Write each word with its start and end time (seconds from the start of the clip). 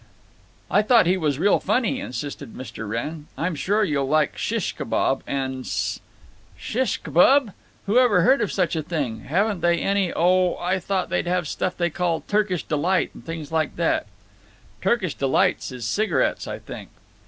"I 0.71 0.81
thought 0.81 1.05
he 1.05 1.15
was 1.15 1.37
real 1.37 1.59
funny," 1.59 1.99
insisted 1.99 2.55
Mr. 2.55 2.89
Wrenn…. 2.89 3.27
"I'm 3.37 3.53
sure 3.53 3.83
you'll 3.83 4.07
like 4.07 4.35
shish 4.35 4.73
kebab 4.75 5.21
and 5.27 5.63
s—" 5.63 5.99
"Shish 6.57 6.97
kibub! 7.03 7.53
Who 7.85 7.99
ever 7.99 8.21
heard 8.23 8.41
of 8.41 8.51
such 8.51 8.75
a 8.75 8.81
thing! 8.81 9.25
Haven't 9.25 9.61
they 9.61 9.77
any—oh, 9.77 10.55
I 10.57 10.79
thought 10.79 11.11
they'd 11.11 11.27
have 11.27 11.47
stuff 11.47 11.77
they 11.77 11.91
call 11.91 12.21
'Turkish 12.21 12.63
Delight' 12.63 13.11
and 13.13 13.23
things 13.23 13.51
like 13.51 13.75
that." 13.75 14.07
"'Turkish 14.81 15.13
Delights' 15.13 15.71
is 15.71 15.85
cigarettes, 15.85 16.47
I 16.47 16.57
think." 16.57 16.89